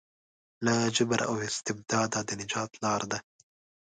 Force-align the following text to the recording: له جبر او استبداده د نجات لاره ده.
له 0.65 0.73
جبر 0.95 1.19
او 1.29 1.35
استبداده 1.47 2.19
د 2.27 2.29
نجات 2.41 2.71
لاره 2.83 3.07
ده. 3.11 3.19